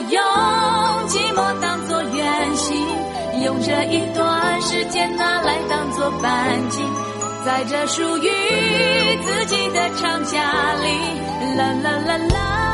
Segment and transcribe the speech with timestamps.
[0.00, 0.20] 用
[1.08, 2.76] 寂寞当作远行，
[3.42, 6.84] 用这一段时间拿来当作半径，
[7.44, 8.30] 在这属于
[9.24, 10.38] 自己的长假
[10.82, 12.67] 里，啦啦啦啦。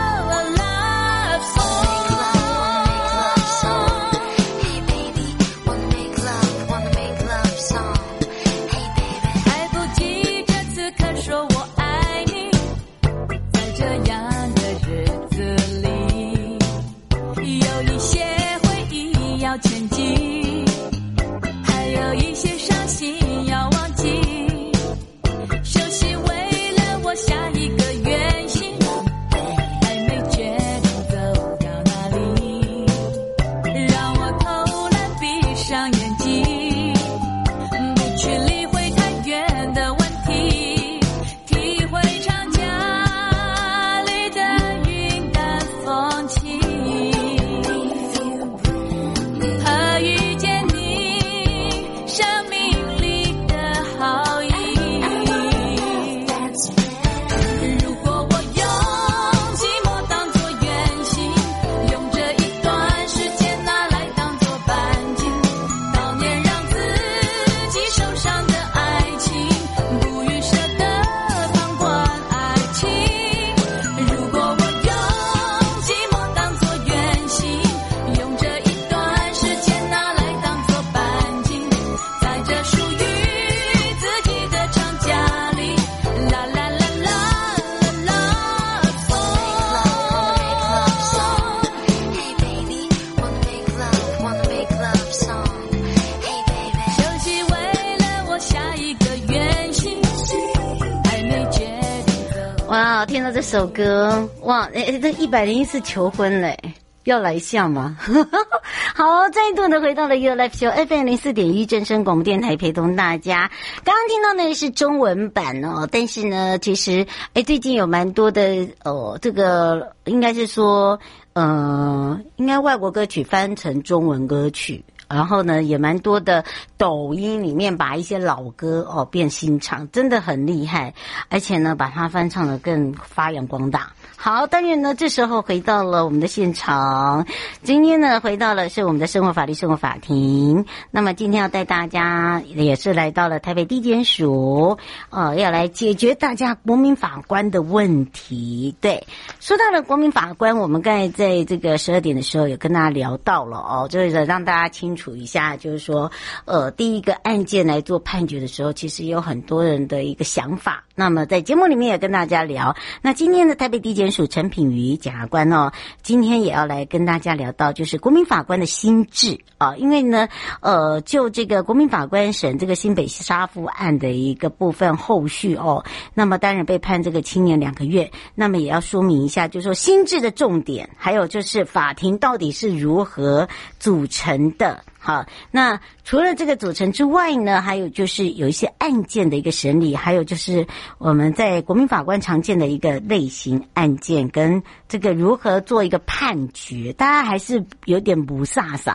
[103.66, 106.56] 歌哇，诶，这一百零一次求婚嘞，
[107.04, 107.96] 要来一下吗？
[108.94, 113.50] 好，再度的回到了 You Life Show FM 零四点一正声广播电台，陪同大家。
[113.84, 120.98] 刚刚听到那个是中文版哦，但是呢，其实诶，最近有蛮多的哦，这个应该是说，
[121.32, 124.84] 呃，应该外国歌曲翻成中文歌曲。
[125.08, 126.44] 然后呢，也蛮多的
[126.76, 130.94] 抖音里面把一些老歌哦变新唱，真的很厉害，
[131.28, 133.92] 而且呢，把它翻唱的更发扬光大。
[134.24, 137.26] 好，当然呢，这时候回到了我们的现场。
[137.62, 140.64] 今天呢，回到了是我们的生活法律生活法庭。
[140.90, 144.78] 那么今天要带大家也是来到了台北地检署，
[145.10, 148.74] 呃，要来解决大家国民法官的问题。
[148.80, 149.06] 对，
[149.40, 156.10] 说到了国民法官，我们刚才在这个十二点的时候有跟大家聊到了哦，就是让大家清楚一下，就是说，
[156.46, 160.82] 呃，第一个案件来做判决的时候，其实有很多人的一个想法。
[160.96, 162.74] 那么在节目里面也跟大家聊。
[163.02, 170.28] 那今天的台北地检署陈品瑜检察官哦，今天也要来跟大家聊到，就是国民法官的心智啊，因为呢，
[170.60, 183.48] 呃，就这个国民法官审这个新北杀夫案的一个部分后续哦，那么当然被判这个七年两个月，那么也要说明一下，就是说心智的重点，还有就是法庭到底是如何
[183.80, 184.84] 组成的。
[185.04, 190.66] 好，那除了这个组成之外呢，还有就是有一些案件的一个审理，还有就是
[190.96, 198.94] 我们在国民法官常见的一个类型案件，跟这个如何做一个判决，大家还是有点不飒飒。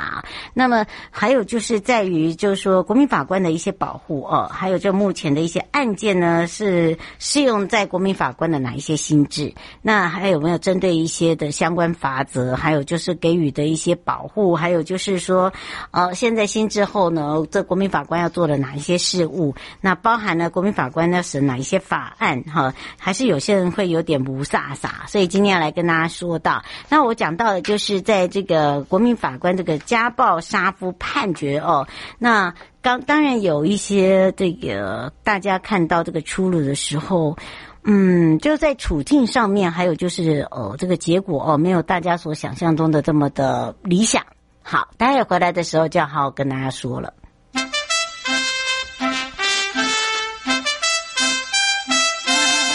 [0.55, 9.53] 那么还有就是在于，就是说国民法官的一些保护哦，还有就目前的一些案件呢，是适用在国民法官的哪一些心智？
[9.83, 12.55] 那还有没有针对一些的相关法则？
[12.55, 14.55] 还有就是给予的一些保护？
[14.55, 15.53] 还有就是说。
[15.99, 19.53] 好，现在新之后呢，这国民法官要做的哪一些事务？
[19.81, 22.41] 那包含了国民法官要审哪一些法案？
[22.43, 26.63] 哈，还是有些人会有点不飒飒，所以今天要来跟大家说到。
[26.87, 31.85] 那我讲到的就是在这个国民法官这个家暴杀夫判决哦。
[32.17, 37.35] 那刚当然有一些这个大家看到这个出炉的时候，
[37.83, 44.23] 嗯，就在处境上面，还有就是哦，这个结果哦，没有大家所想象中的这么的理想。
[44.61, 47.13] 好，待会回来的时候就要好好跟大家说了。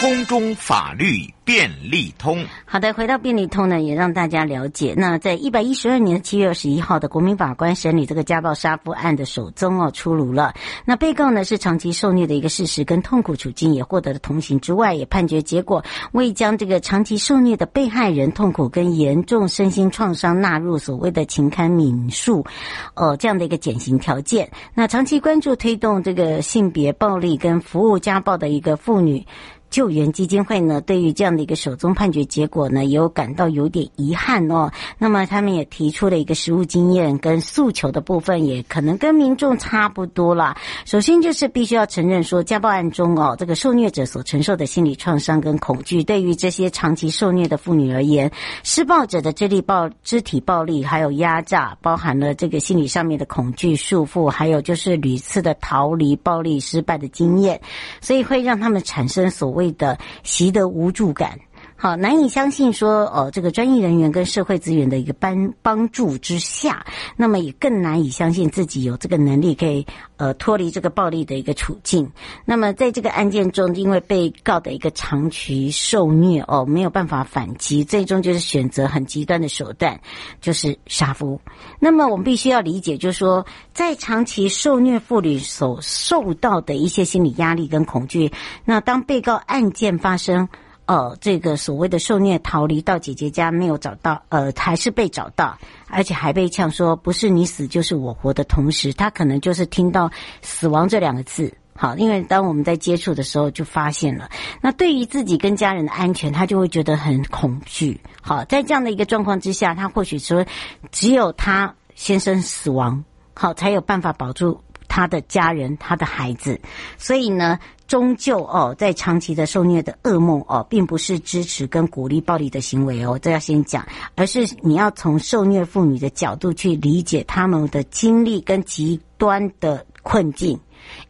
[0.05, 2.45] 空中法律便利通。
[2.67, 4.93] 好的，回到便利通呢，也让大家了解。
[4.95, 10.53] 那在一百一十二年七月二十一号的国民法官审理这个家暴杀夫案的首宗哦出炉了。
[10.85, 22.45] 那被告呢是长期受虐的一个事实跟痛苦处境，也获得了同行之外，也判决结果未将这个长期受虐的被害人痛苦跟严重身心创伤纳入所谓的情堪悯恕，
[22.93, 24.51] 呃这样的一个减刑条件。
[24.75, 29.27] 那长期关注推动这个性别暴力跟服务家暴的一个妇女。
[29.75, 34.71] 救援基金会呢，对于这样的一个首宗判决结果呢，也有感到有点遗憾哦。
[34.99, 40.57] 那么他们也提出了一个实务经验跟诉求的部分，也可能跟民众差不多啦。
[40.85, 48.31] 首先就是必须要承认说，家暴案中哦，这个受虐者所承受的心理创伤跟恐惧，对于这些长期受虐的妇女而言，
[48.63, 57.61] 施暴者的智力暴、肢体暴力还有压榨，包含了这个心理上面的恐惧束缚，还有就是屡次的逃离暴力失败的经验，
[58.01, 59.75] 所以会让他们产生所谓谓。
[59.75, 61.39] 的习得无助感，
[61.85, 69.87] 好难以相信说，哦，这个专业人员跟社会资源的一个帮帮助之下，那么也更难以相信自己有这个能力可以
[70.17, 72.11] 呃脱离这个暴力的一个处境。
[72.47, 80.01] 那么在这个案件中，因为被告的一个长期受虐哦，没有办法反击，最终就是选择很极端的手段，
[80.41, 81.39] 就是杀夫。
[81.79, 83.45] 那么我们必须要理解，就是说，
[83.75, 88.33] 在长期受虐妇女所受到的一些心理压力跟恐惧，
[88.65, 90.49] 那当被告案件发生。
[90.87, 95.57] 呃，这个所谓的受虐逃离到姐姐家没有找到，呃，还是被找到，
[95.89, 100.11] 而且还被呛说不是你死就是我活的同时，他可能就是听到
[100.43, 101.53] 死亡这两个字。
[101.77, 108.01] 好，因为当我们在接触的时候就发现了，那对于自己跟家人的安全，他就会觉得很恐惧。
[108.23, 110.47] 好，在这样的一个状况之下，他或许说
[110.93, 113.03] 只有他先生死亡，
[113.35, 114.61] 好，才有办法保住
[114.95, 116.61] 他的家人、他的孩子。
[116.97, 117.59] 所以呢。
[117.87, 123.87] 终究哦，在长期的受虐的噩梦哦，并不是支持跟鼓励暴力的行为哦，这要先讲，
[124.17, 130.59] 而是你要从受虐妇女的角度去理解他们的经历跟极端的困境，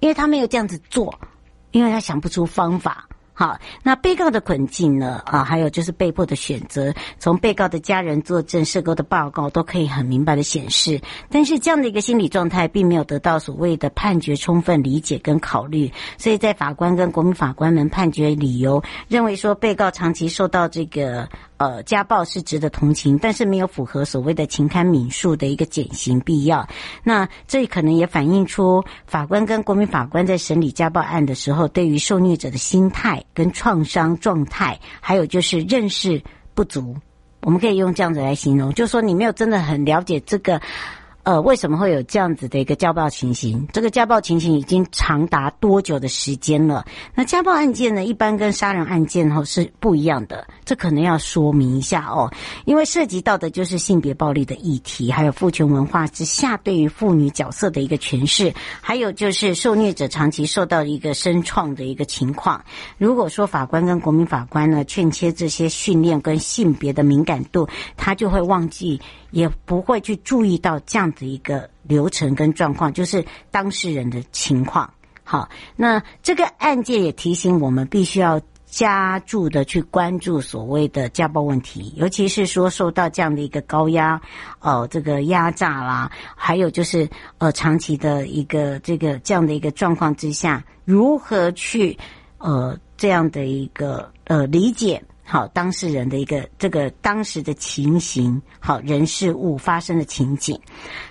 [0.01, 1.17] 因为他没有这样子做，
[1.71, 3.09] 因为他想不出方法。
[3.37, 5.21] 好，那被告的困境呢？
[5.27, 11.01] 啊，还有就是被迫的选择，从被告的家人作证、社工的报告都可以很明白的显示。
[11.29, 15.91] 但是这样的一个心理状态，并没有得到所谓的判决充分理解跟考虑。
[16.17, 21.29] 所以在法官跟国民法官们判决理由，认为说被告长期受到这个。
[21.57, 26.69] 呃，家暴是值得同情，但是没有符合所谓的情堪悯恕的一个减刑必要。
[27.03, 36.23] 那这可能也反映出法官跟国民法官在审理家暴案的时候，对于受虐者的心态跟创伤状态，还有就是认识
[36.55, 36.97] 不足。
[37.43, 40.61] 我们可以用这样子来形容，就是说你没有真的很了解这个。
[41.25, 43.67] 呃，为什么会有这样子的一个家暴情形？
[43.73, 46.85] 这个家暴情形已经长达多久的时间了？
[47.15, 52.31] 那家暴案件呢，一般跟杀人案件哦是不一样的，这可能要说明一下哦，
[52.67, 62.63] 因为涉及到的就是性别暴力的议题，还有父权文化之下对于妇女角色的一个诠释，还有就是受虐者长期受到一个深创的一个情况。
[62.99, 67.67] 如果说法官跟国民法官呢，欠缺这些训练跟性别的敏感度，
[67.97, 69.01] 他就会忘记。
[69.31, 74.93] 也不会去注意到这样的一个流程跟状况，就是当事人的情况。
[75.23, 84.21] 好，那这个案件也提醒我们，必须要加注的去关注所谓的家暴问题，尤其是说受到这样的一个高压，
[84.59, 87.09] 呃，这个压榨啦，还有就是
[87.39, 91.97] 呃长期的一个这个这样的一个状况之下，如何去
[92.39, 95.03] 呃这样的一个呃理解。
[95.27, 100.61] 好，当事人的一个这个当时的情形，好，人事物发生的情景，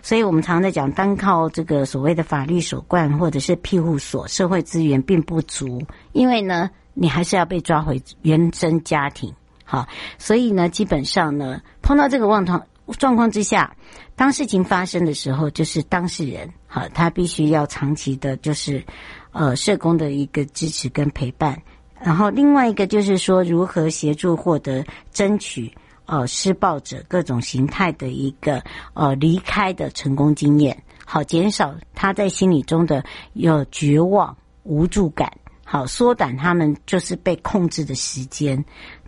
[0.03, 9.34] 所以我们常常在讲，单靠这个所谓的法律手段或者是庇护所、社会资源并不足，因为呢，你还是要被抓回原生家庭。
[9.65, 9.88] 好，
[10.20, 12.67] 所以呢，基本上呢，碰到这个状况
[13.00, 13.75] 状况之下，
[14.15, 18.86] 当事情发生的时候，就是当事人，好，他必须要长期的，就是
[19.32, 21.60] 呃，社工的一个支持跟陪伴。
[22.04, 25.74] 然后另外一个就是说，如何协助获得、争取
[26.06, 28.62] 呃施暴者各种形态的一个
[28.94, 35.32] 呃离开的成功经验，好减少他在心理中的有绝望、无助感，
[35.64, 38.64] 好缩短他们就是被控制的时间。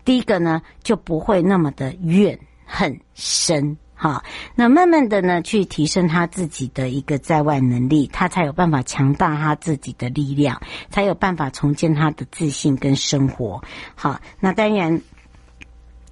[0.06, 3.78] 第一个呢，就不会那么的怨恨深。
[3.98, 4.22] 好，
[4.56, 13.64] 那慢慢的呢，去提升他自己的一个在外能力，他才有办法强大他自己的力量，才有办法重建他的自信跟生活。
[13.96, 15.02] 好，那当然，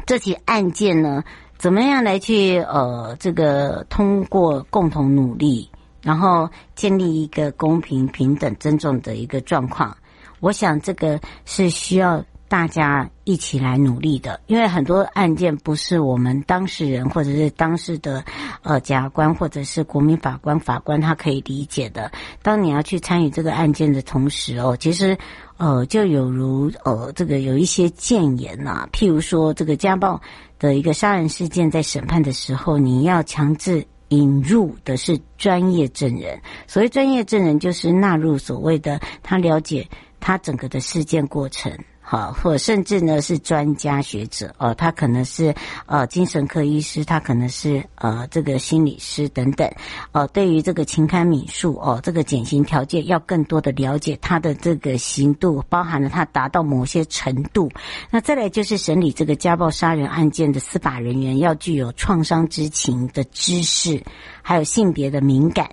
[0.06, 1.25] 这起案件呢，
[1.58, 5.70] 怎么样来去呃，这个通过共同努力，
[6.02, 9.98] 然后建立一个公平、平等、尊重的一个状况，
[10.40, 12.24] 我想这个是需要。
[12.53, 18.24] 大家一起来努力的，因为很多案件不是我们当事人或者是当事的
[18.62, 22.12] 呃检察官或者是国民法官法官他可以理解的。
[22.43, 25.17] 当你要去参与这个案件的同时哦，其实
[25.57, 30.22] 呃就有如呃这个有一些谏言呐、啊，譬如说这个家暴
[30.60, 33.83] 的一个杀人事件在审判的时候，你要强制。
[34.10, 39.88] 引入的是专业证人，所谓专业证人就是纳入所谓的他了解
[40.19, 41.75] 他整个的事件过程。
[42.05, 45.55] 好，或甚至呢是专家学者哦，他可能是
[45.86, 49.67] 呃精神科医师，他可能是呃这个心理师等等。
[50.12, 57.72] 哦，对于这个情感敏恕哦，这个减刑条件要更多的了解他的这个刑度，包含了他达到某些程度。
[58.12, 64.03] 那再来就是审理这个家暴杀人案件的司法人员要具有创伤知情的知识，
[64.41, 65.69] 还有性别的敏感。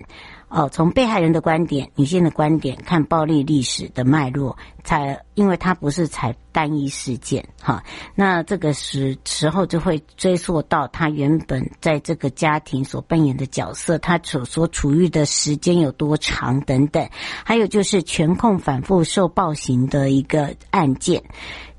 [0.53, 7.83] 哦，从被害人的观点、女性的观点看暴力历史的脉络，才因为它不是才单一事件哈，
[8.15, 17.09] 那这个时时候就会追溯到他原本在这个家庭所扮演的角色，他所所处于的时间有多长等等，
[17.45, 21.23] 还有就是全控反复受暴行的一个案件。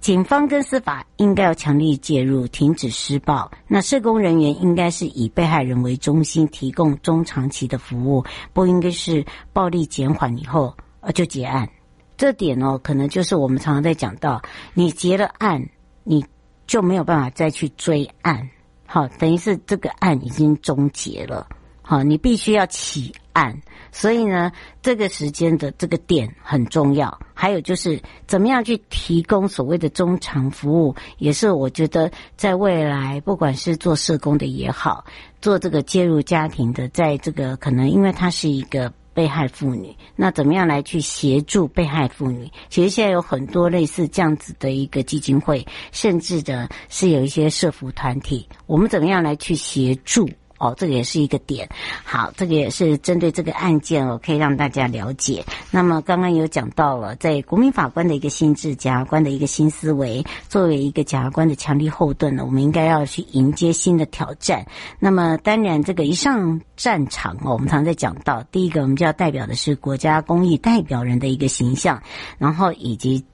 [0.00, 3.48] 警方跟司法应该要强力介入，停止施暴。
[3.68, 11.68] 那社工人员应该是以被害人为中心，提供中长期的服务，不应该是暴力减缓以后呃就结案。
[12.16, 14.42] 这点哦，可能就是我们常常在讲到，
[14.74, 15.68] 你结了案，
[16.04, 16.24] 你
[16.66, 18.50] 就没有办法再去追案，
[18.86, 21.46] 好，等于是这个案已经终结了。
[21.84, 27.18] 好，你必须要起案，所以呢，这个时间的这个点很重要。
[27.34, 35.04] 还有就是，怎么样去提供所谓的中长服务，也是我觉得在未来，不管是做社工的也好，
[35.40, 42.50] 做这个介入家庭的，在这个可能，因为它是一个被害妇女，那怎么样来去协助被害妇女？
[42.68, 50.28] 其实现在有很多类似这样子的一个基金会，甚至的是有一些社服团体，我们怎么样来去协助？
[50.62, 51.68] 哦，这个也是一个点。
[52.04, 55.44] 好，这个也是针对这个案件哦，可以让大家了解。
[55.72, 64.64] 那么刚刚有讲到了，在国民法官的一个心智、检察官的一个新思维，作为一个检察官的强力后盾呢，我们应该要去迎接新的挑战。
[65.00, 72.00] 那么当然，这个一上战场哦，我们常常在讲到，第一个我们就要代表的是国家公益代表人的一个形象，
[72.38, 73.24] 然后以及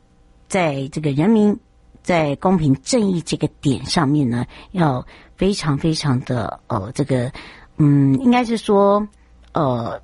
[0.49, 1.59] 在这个人民
[2.03, 5.05] 在公平正义这个点上面呢，要。
[5.39, 7.33] 非常非常的呃，这个
[7.79, 9.07] 嗯，应该是说
[9.53, 9.99] 呃，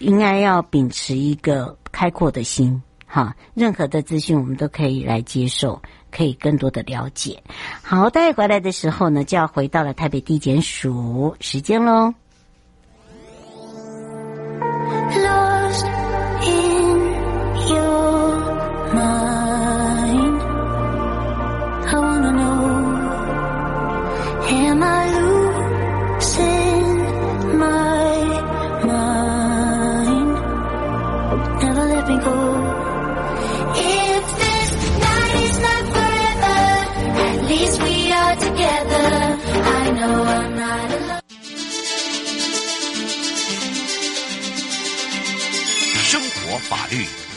[0.00, 3.34] 应该要秉持一个开阔的心哈。
[3.54, 5.80] 任何的资讯我们都可以来接受，
[6.10, 7.40] 可以更多的了解。
[7.82, 12.12] 好，待回来的时候呢，就要回到了台北地检署时间喽。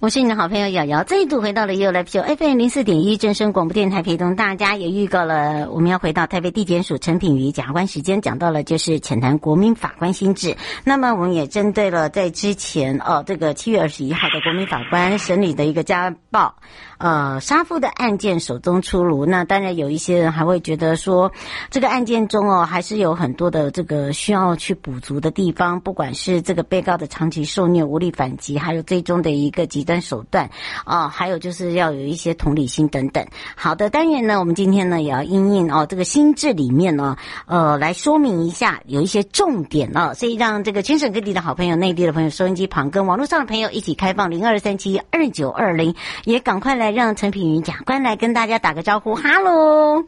[0.00, 10.56] 我是你的好朋友瑶瑶，再度回到了 U 来 Show FM 零四点一正声广播电台，陪同大家也预告了我们要回到台北地检署陈品瑜检察官时间，讲到了就是浅谈国民法官心智。
[10.84, 16.54] 那么我们也针对了在之前哦，这个七月二十一号的国民法官审理的一个家暴。
[16.96, 21.32] 呃，杀夫的案件首宗出炉，那当然有一些人还会觉得说，
[21.70, 30.48] 这个案件中哦，还是有很多的这个需要去补足的地方，不管是这个被告的长期受虐无力反击，还有最终的一个集跟手段
[30.84, 33.26] 啊、还有就是要有一些同理心等等。
[33.56, 37.16] 好的，当然呢，我们今天呢也要因应哦这个心智里面呢，
[37.46, 45.92] 呃，来说明一下有一些重点哦，所以让这个全省各地的好朋友、内地的朋友、收音机旁跟网络上的朋友一起开放零二三七二九二零，
[46.24, 46.90] 也赶快来。
[46.90, 50.04] 让陈品妤检察官来跟大家打个招呼，哈喽，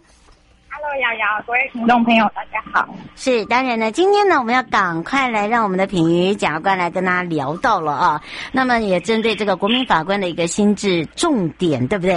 [0.82, 2.92] 哈喽，瑶瑶，各位听众朋友，大家好。
[3.14, 8.20] 是，当然呢，今天呢，我们要赶快来让我们的品瑜检察官来跟大家聊到了啊。
[8.50, 12.14] 那么也针对这个国民法官的一个心智重点，对不对？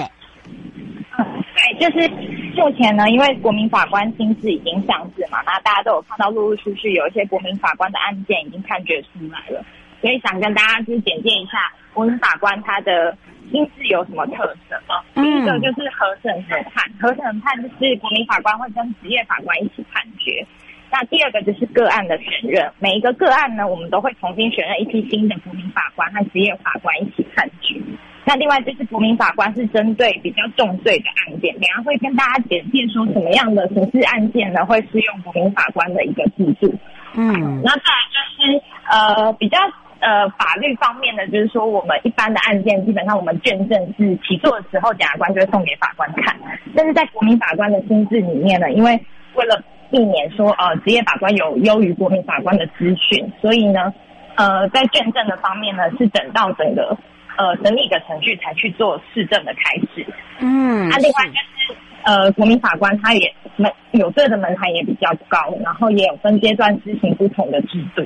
[0.47, 2.09] 嗯，对，就是
[2.55, 9.63] 目前呢，因为国民法官心智已经上市嘛，那大家都有看到陆陆续续有一些国民法官的案件已经判决出来了，
[10.01, 13.15] 所以想跟大家就是简介一下国民法官他的。
[13.51, 14.75] 心智有什么特色？
[15.15, 20.45] 第一个就是合审合判，合审合判就是国民法官会跟职业法官一起判决。
[20.91, 27.81] 那第二个就是个案的选任，每一个个案呢，我们都会重新选任一批新的国民法官和职业法官一起判决。
[28.23, 36.73] 那另外就是国民法官是针对比较重罪的案件，等下会跟大家简介说什么样的刑事案件呢会适用国民法官的一个制度。
[37.13, 39.57] 嗯，那再来就是呃比较
[40.05, 46.37] 呃法律方面呢，就是说我们一般的案件基本上我们卷证是起诉的时候检察官就会送给法官看，
[46.75, 48.93] 但是在国民法官的心智里面呢，因为
[49.33, 49.59] 为了
[49.89, 53.91] 避免说呃职业法官有优于国民法官的资讯，所以呢
[54.35, 56.95] 呃在卷证的方面呢是等到整个。
[57.37, 60.07] 呃，审理的程序才去做市政的开始。
[60.39, 68.01] 嗯，那、啊、另外就是呃，国民法官他也门有罪的门槛也比较高，然后也有分阶段执行不同的制度。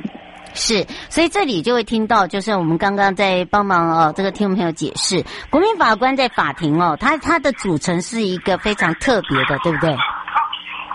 [0.54, 9.96] 是，所以这里就会听到，就是我们刚刚在帮忙哦，这个听众朋友解释，国民法官在法庭哦，他他的组成是一个非常特别的，对不对？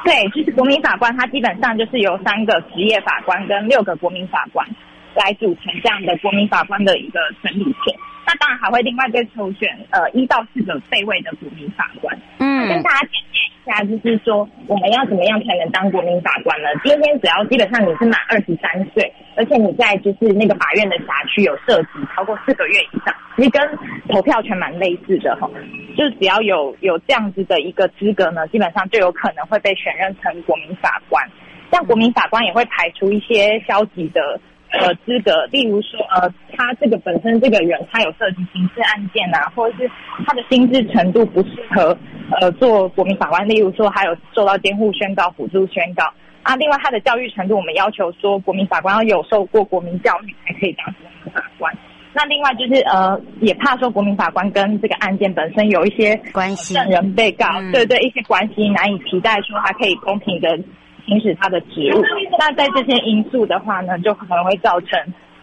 [0.04, 4.66] 对，就是国民法官，他基本上就是由三个职业法官跟六个国民法官
[5.14, 7.96] 来组成这样的国民法官的一个审理线。
[8.26, 12.16] 那当然还会另外再抽选呃一到四个备位的国民法官。
[12.38, 16.68] 嗯，跟大家简介一下，就是说我们要怎么样才能当国民法官呢？
[16.82, 23.60] 今天只要基本上你是满二十三岁，而且你在就是那个法院的辖区有涉及超过四个月以上，其实跟
[24.08, 25.48] 投票权蛮类似的哈。
[25.96, 31.22] 就是只要有有这样子的一个资格呢，基本上就有可能会被选任成国民法官。
[31.70, 34.40] 像国民法官也会排除一些消极的。
[34.80, 39.90] 呃，资格，例如说，呃，他这个本身这个人，他有涉及刑事案件啊，或者是
[40.26, 41.96] 他的心智程度不适合，
[42.40, 43.48] 呃，做国民法官。
[43.48, 46.04] 例如说，还有受到监护宣告、辅助宣告
[46.42, 46.56] 啊。
[46.56, 51.72] 另外，他的教育程度，我们要求说，国民法官要有受过国民教育才可以当国民法官。
[52.12, 60.58] 那另外就是，呃，也怕说国民法官跟这个案件本身有一些关系，证人、被告，嗯、对对，一些关系难以期待说他可以公平的。
[61.06, 62.02] 行使他的职务，
[62.38, 64.98] 那在这些因素的话呢，就可能会造成，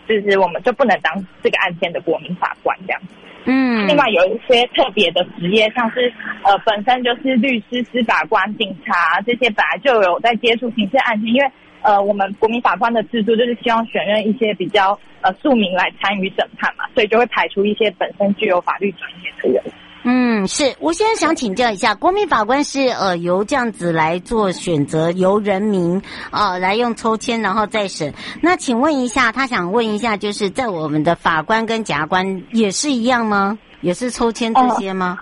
[0.08, 1.14] 就是我们就不能当
[1.44, 3.02] 这个案件的国民法官这样。
[3.46, 6.14] 嗯，另外有一些特别的职业，像是
[6.44, 19.64] 呃本身就是律师、司法官、警察这些，本来就有在接触刑事案件，因为呃我们国民法官的制度就是希望选任一些比较呃庶民来参与审判嘛，所以就会排除一些本身具有法律专业的人。
[20.04, 28.12] 嗯，是我现在想请教一下，国民法官是呃由这样子来做选择，由人民啊、呃、来用抽签然后再审。
[28.42, 33.60] 那请问一下，他想问一下，就是在我们的法官跟检察官也是一样吗？
[33.82, 35.20] 也是抽签这些吗？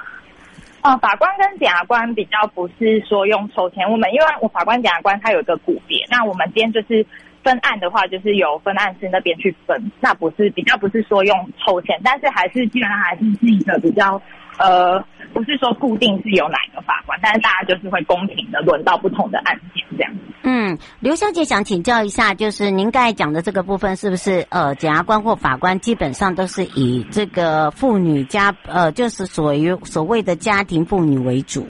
[0.82, 7.06] 哦、法官跟检察官比较不是说用抽签，我们因为我法官检察官他有一个股别，那我们今天就是
[7.44, 14.22] 分案的话，就是由分案室那边去分，那不是比较不是说用抽签，但是还是基本上还是是一个比较。
[14.60, 15.00] 呃，
[15.34, 20.12] 不是说固定是有哪一个法官，但是大家就是会公平的轮到不同的案件这样。
[20.44, 31.66] 嗯，刘小姐想请教一下，就是您刚才讲的这个部分，是不是呃，检察官或法官基本上都是以这个妇女家呃，就是所于所谓的家庭妇女为主？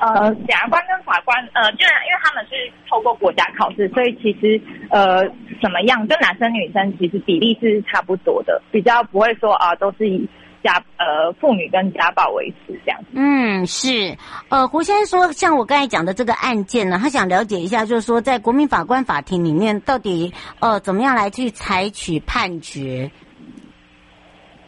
[0.00, 2.54] 呃，检察官跟法官呃，就是因为他们是
[2.88, 5.24] 透过国家考试，所以其实呃，
[5.60, 10.28] 怎么样，就男生女生其实比例是差不多的，比较不会说啊、呃，都是以。
[10.62, 13.06] 家呃，妇女跟家暴为主这样子。
[13.14, 14.16] 嗯，是。
[14.48, 23.10] 呃，胡先生说，像我刚才讲的这个案件呢，他想了解一下，就是说在国民法官法庭里面，到底呃怎么样来去采取判决？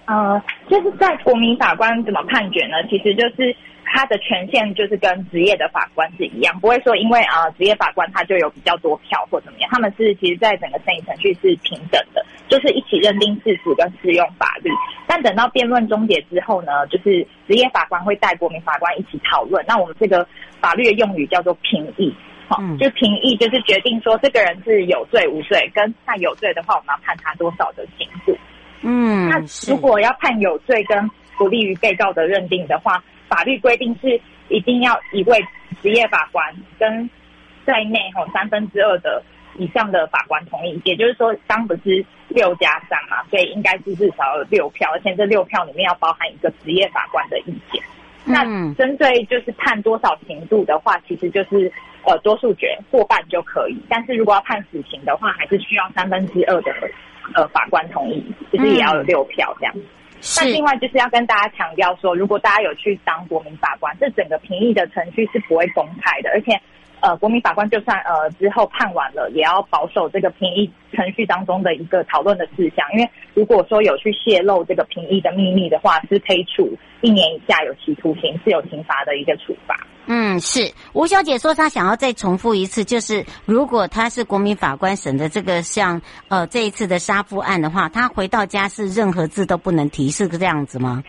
[0.06, 2.76] 呃，就是在国民法官怎么判决呢？
[2.88, 3.56] 其实就是。
[3.92, 14.70] 他的权限就是跟职业的法官是一样，不会说因为啊职业法官他就有比较多票或怎么样，他们是其实在整个审理程序是平等的，就是一起认定事实跟适用法律。
[15.08, 19.64] 但等到辩论终结之后呢，就是职业法官会带国民法官一起讨论。
[19.66, 20.24] 那我们这个
[20.60, 22.14] 法律的用语叫做评议，
[22.48, 28.36] 好，就评议就是决定说这个人是有罪无罪，跟判有罪的话，我们要判他多少的刑度。
[28.82, 33.02] 嗯，那如果要判有罪跟不利于被告的认定的话。
[33.30, 35.38] 法律规定是一定要一位
[35.80, 37.08] 职业法官跟
[37.64, 39.22] 在内吼三分之二的
[39.56, 47.82] 以上的法官同意，也就是说，当不是六加三嘛，所以应该是至少有六票，而且这六票里面要包含一个职业法官的意见。
[48.26, 51.72] 嗯、那针对就是判多少刑度的话，其实就是
[52.04, 56.72] 呃多数决过半就可以，但是如果要判死刑的话，还是需要三分之二的
[57.34, 59.74] 呃法官同意，就是也要有六票这样。
[60.36, 66.52] 那另外就是要跟大家强调说，如果大家有去当国民法官，这整个评议的程序是不会公开的，而且
[67.00, 79.74] 呃，国民法官就算呃之后判完了，也要保守这个评议程序当中的一个讨论的事项，因为如果说有去泄露这个评议的秘密的话，是可以处一年以下有期徒刑，是有刑罚的一个处罚。
[80.06, 91.02] 嗯，是吴小姐说她想要再重复一次，就是如果她是国民法官审的这个像呃这一次的杀夫案的话，她回到家是任何字都不能提，是这样子吗？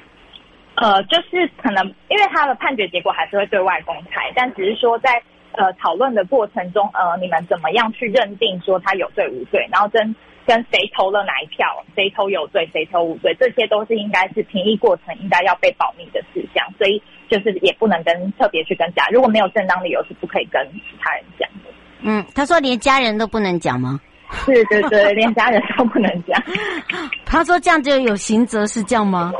[0.75, 5.21] 呃，就是可能因为他的判决结果还是会对外公开，但只是说在。
[5.53, 9.67] 呃，讨论的过程中，呃，你们怎么样去认定说他有罪无罪？
[9.71, 21.69] 然后跟跟谁投了哪一票，谁投有罪，谁投无罪，这些都是应该是评议过程应该要被保密的事项，所以就是也不能跟特别去跟家，如果没有正当理由是不可以跟其他人讲的。
[22.01, 23.99] 嗯，他说连家人都不能讲吗？
[24.45, 26.41] 是，对对，连家人都不能讲。
[27.25, 29.31] 他说这样就有刑责，是这样吗？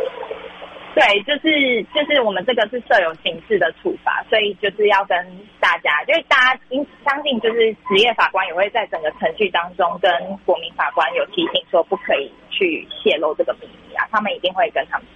[0.94, 5.18] 对，就是就是我们这个是设有刑事的处罚，所以就是要跟
[5.60, 10.12] 大家，就是大家应相信，就是职业法官也会在整个程序当中跟
[10.46, 15.08] 国民法官有提醒说不可以去泄露这个秘密啊，他们一定会跟他们。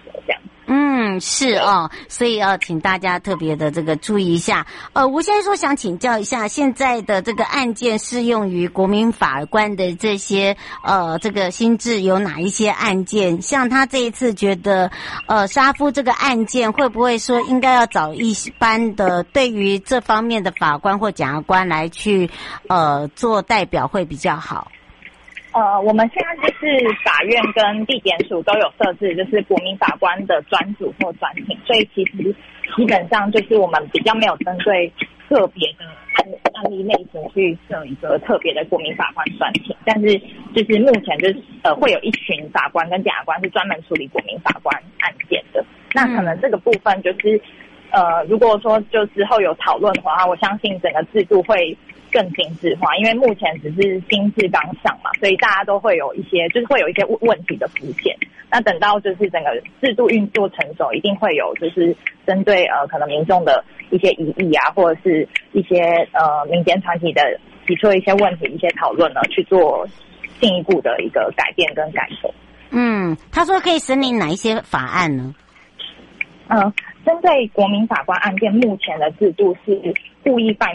[0.67, 4.65] 嗯，是哦，所以要请大家特别的这个注意一下。
[4.93, 13.41] 呃，吴先生说想请教一下，现在的这个案件适用于国民法官的这些呃这个心智有哪一些案件？
[13.41, 14.89] 像他这一次觉得
[15.28, 22.30] 呃杀夫这个案件，会不会说应该要找一般的对于这方面的法官或检察官来去
[22.67, 24.71] 呃做代表会比较好？
[25.56, 26.68] 呃，我们现在就是
[27.02, 32.36] 法院跟地检署都有设置，就是国民法官的专组或专庭，所以其实
[32.76, 34.91] 基本上就是我们比较没有针对
[35.30, 40.20] 个别的案案例类型去设一个特别的国民法官专庭，但是
[40.54, 45.63] 就是目前就是呃会有一群法官跟检察官是专门处理国民法官案件的，
[45.94, 47.41] 那可能这个部分就是
[47.91, 51.78] 呃如果说就之后有讨论的话，我相信整个制度会。
[52.15, 58.15] 更精致化，因为目前只是新制刚上嘛，所以大家都会有一些，就是会有一些问题的浮现。
[58.49, 61.93] 那等到就是整个制度运作成熟，一定会有就是
[62.25, 65.82] 针对呃可能民众的一些疑义啊，或者是一些
[66.13, 67.21] 呃民间团体的
[67.67, 69.86] 提出的一些问题、一些讨论呢，去做
[70.39, 72.34] 进一步的一个改变跟改革。
[72.69, 75.36] 嗯，他说可以审理哪一些法案呢？
[76.47, 76.73] 嗯、呃，
[77.06, 80.69] 针对国民法官案件，目前的制度是故意犯。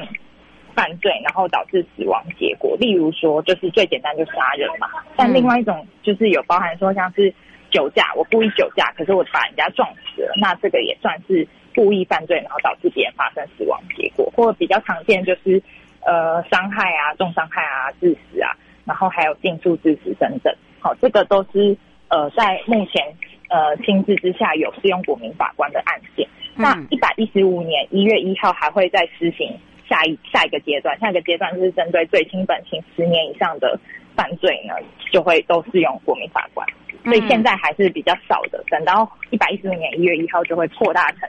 [0.75, 4.89] 犯罪，然后导致死亡结果，例如说，就是最简单就杀人嘛。
[5.17, 7.33] 但另外一种就是有包含说，像是
[7.71, 14.31] 酒驾，我故意酒驾，可是我把人家撞死了，那这个也算是故意犯罪，然后导致别人发生死亡结果。
[14.35, 15.63] 或者比较常见就是
[16.05, 18.51] 呃伤害啊、重伤害啊、致死啊，
[18.85, 20.55] 然后还有竞诉致死等等。
[20.81, 21.77] 好，这个都是
[22.09, 23.05] 呃在目前
[23.49, 26.27] 呃亲制之下有适用国民法官的案件。
[26.57, 29.57] 那一百一十五年一月一号还会再施行。
[29.91, 33.79] 下一下一个阶段，下一个阶段就是针对最轻本刑十年以上的
[34.15, 34.75] 犯罪呢，
[35.11, 36.65] 就会都适用国民法官。
[37.05, 41.29] 所以现在还是比较少的，等到一百一十五年一月一号就会扩大成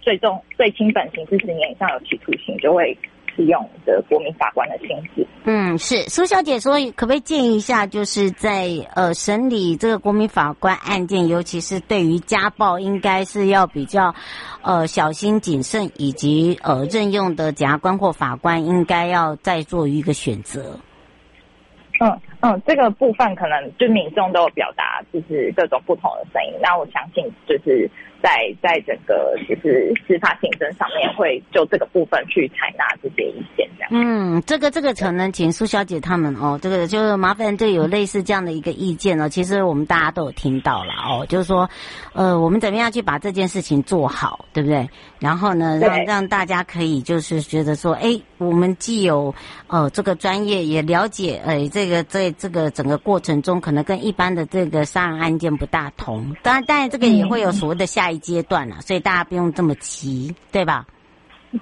[0.00, 2.96] 最重最轻本刑是十年以上有期徒刑，就会。
[3.38, 5.24] 适用的国民法官的性质。
[5.44, 14.12] 嗯，是苏小姐说，可不可以建议一下，就是在呃审理这个国民法官案件，尤其是对于家暴，应该是要比较
[14.62, 20.76] 呃小心谨慎，以及呃任用的检察官或法官应该要再做一个选择。
[22.00, 26.58] 嗯嗯，这个部分可能就民众都有表达，就是各种不同的声音。
[26.62, 27.90] 那我相信就是。
[28.20, 33.90] 在在整个就是司法行政上面，会就这个部分去采纳这些意见，这样。
[33.92, 39.28] 嗯，这个这个可能请苏小姐他们哦，这个就是麻烦，这有类似这样的一个意见哦。
[39.28, 41.70] 其实我们大家都有听到了哦，就是说，
[42.12, 44.90] 呃，我们怎么样去把这件事情做好，对不对？
[45.20, 49.32] 然后呢，让让大家可以就是觉得说，哎，我们既有
[49.68, 56.36] 呃这个专业，也了解，哎，这个这个整个过程中，可能跟一般的这个杀人案件不大同。
[56.42, 58.18] 当然，当然这个也会有所谓的下一。
[58.18, 60.84] 阶段了，所以大家不用这么急，对吧？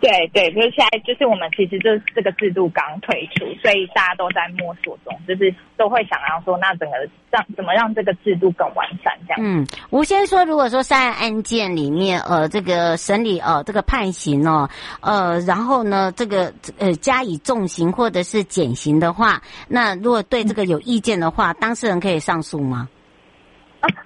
[0.01, 6.97] 对对，就是现在，就是我们其实就是这个制度刚推出，所以大家都在摸索中，就是都会想要说，那整个
[7.31, 9.41] 让怎么让这个制度更完善这样。
[9.41, 14.69] 嗯，我先说，如果说杀人案件里面，呃，这个审理，呃，这个判刑哦，
[15.01, 22.89] 呃，然后呢，这个呃加以重刑或者是减刑的话，那如果对这个有意见的话，当事人可以上诉吗？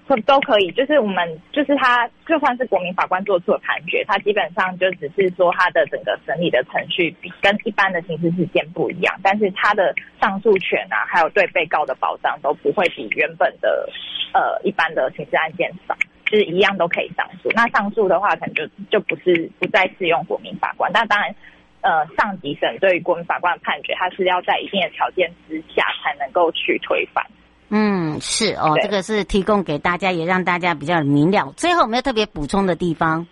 [0.07, 13.89] 都都可以，就是我们就是他，就算是国民法官做出的判决，他基本上就只是说他的整个审理的程序比跟一般的刑事事件不一样，但是他的上诉权啊，还有对被告的保障都不会比原本的
[14.35, 17.49] 呃一般的刑事案件少，就是一样都可以上诉。
[17.55, 21.35] 那上诉的话，可能就就不是不再适用国民法官，但当然
[21.83, 27.25] 呃上级审对于国民法官的判决，他是要在一定的条件之下才能够去推翻。
[27.73, 31.53] 嗯，是哦，这个是提供给大家，也让大家比较明了。
[31.57, 33.25] 最后，有没有特别补充的地方？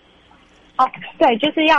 [0.77, 1.77] 哦，对，就是要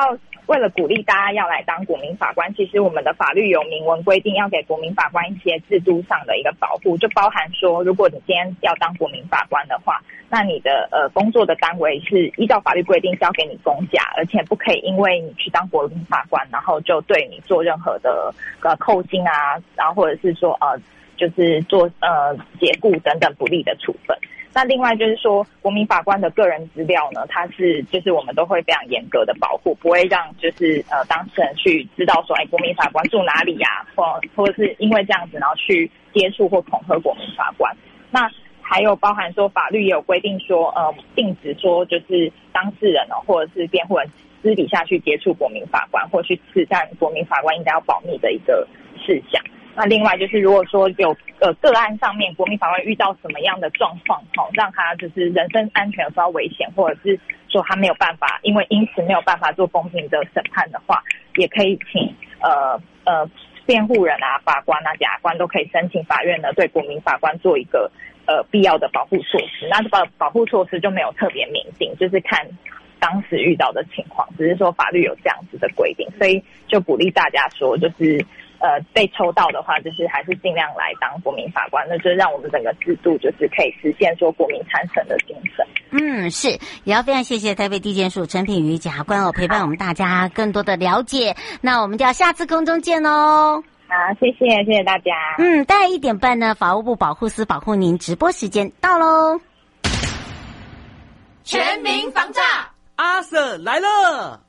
[0.47, 20.77] 为了鼓励大家要来当国民法官，其实我们的法律有明文规定，要给国民法官一些制度上的一个保护，就包含说，如果你今天要当国民法官的话，那你的呃工作的单位是依照法律规定是要给你公假，而且不可以因为你去当国民法官，然后就对你做任何的呃扣薪啊，然后或者是说呃。
[21.19, 24.17] 就是做呃解雇等等不利的处分。
[24.51, 37.71] 那另外就是说，国民法官的个人资料呢，它是就是我们都会非常严格的保护，不会让就是呃当事人去知道说，哎，国民法官住哪里呀、或或者是因为这样子然后去接触或恐吓国民法官。
[38.09, 38.27] 那
[38.61, 44.07] 还有包含说，法律也有规定说，呃，禁止说就是当事人哦，或者是辩护人
[44.41, 49.39] 私底下去接触国民法官，或去刺探国民法官应该要保密的一个事项。
[49.79, 61.01] 那另外就是，如果说有呃个案上面国民法官遇到什么样的状况，好让他就是人身安全有受到危险，或者是说他没有办法，因为因此没有办法做公平的审判的话，
[61.37, 63.25] 也可以请呃呃
[63.65, 67.89] 辩护人啊、法官啊、检察官都可以申请法院呢对国民法官做一个
[68.25, 69.65] 呃必要的保护措施。
[69.69, 72.45] 那这个保护措施就没有特别明定，就是看
[72.99, 78.25] 当时遇到的情况，只是说法律有这样子的规定，所以就鼓励大家说就是。
[78.59, 85.65] 呃，被抽到的话，就是还是尽量来当国民法官，那就让我们整个制度就是可以实现说国民参审的精神。
[85.91, 86.49] 嗯，是，
[86.83, 91.35] 也要非常谢谢台北地检署陈品瑜检察官哦，陪伴我们大家更多的了解。
[91.61, 93.63] 那我们就要下次空中见喽。
[93.87, 95.11] 好，谢谢，谢谢大家。
[95.39, 99.39] 嗯，大概一点半呢，法务部保护司保护您直播时间到喽。
[101.43, 102.41] 全民防诈，
[102.97, 104.48] 阿 Sir 来了。